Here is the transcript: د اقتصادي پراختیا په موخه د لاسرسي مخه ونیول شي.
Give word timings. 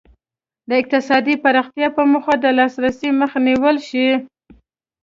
د 0.69 0.71
اقتصادي 0.81 1.35
پراختیا 1.43 1.87
په 1.97 2.01
موخه 2.11 2.33
د 2.39 2.45
لاسرسي 2.57 3.09
مخه 3.21 3.39
ونیول 3.41 3.77
شي. 3.89 4.07